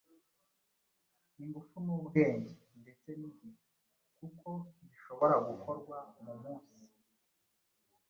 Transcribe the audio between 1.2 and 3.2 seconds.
ingufu n’ubwenge, ndetse